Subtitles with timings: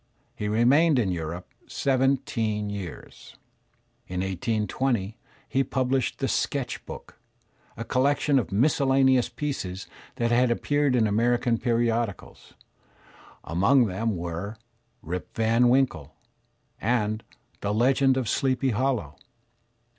[0.35, 3.35] He remained in Europe seventeen years.
[4.07, 5.15] In 1820
[5.47, 7.19] he published "The Sketch Book,"
[7.77, 9.85] a collection of miscellaneous pieces
[10.15, 12.55] that had appeared in American periodicals.
[13.43, 14.57] Among them were
[15.03, 16.15] "Rip Van Winkle,"
[16.81, 17.23] and
[17.59, 19.17] "The Legend of Sleepy Hollow."